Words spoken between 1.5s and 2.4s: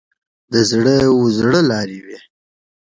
لار وي.